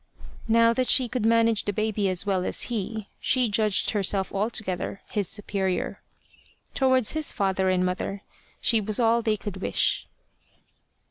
Now 0.47 0.73
that 0.73 0.89
she 0.89 1.07
could 1.07 1.27
manage 1.27 1.65
the 1.65 1.73
baby 1.73 2.09
as 2.09 2.25
well 2.25 2.43
as 2.43 2.63
he, 2.73 3.07
she 3.19 3.49
judged 3.51 3.91
herself 3.91 4.33
altogether 4.33 4.99
his 5.11 5.29
superior. 5.29 6.01
Towards 6.73 7.11
his 7.11 7.31
father 7.31 7.69
and 7.69 7.85
mother, 7.85 8.23
she 8.59 8.81
was 8.81 8.99
all 8.99 9.21
they 9.21 9.37
could 9.37 9.57
wish. 9.57 10.07